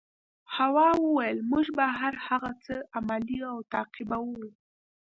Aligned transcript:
هوا 0.55 0.89
وویل 1.03 1.39
موږ 1.51 1.65
به 1.77 1.85
هر 1.99 2.13
هغه 2.27 2.51
څه 2.63 2.75
عملي 2.97 3.39
او 3.51 3.57
تعقیبوو. 3.73 4.47